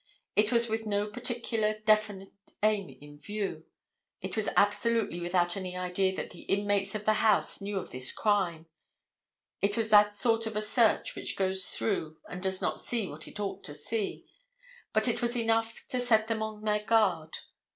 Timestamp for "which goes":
11.15-11.67